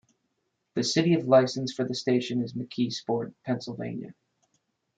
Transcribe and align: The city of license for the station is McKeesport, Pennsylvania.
The 0.73 0.83
city 0.83 1.13
of 1.13 1.27
license 1.27 1.71
for 1.73 1.83
the 1.85 1.93
station 1.93 2.41
is 2.41 2.53
McKeesport, 2.53 3.35
Pennsylvania. 3.45 4.15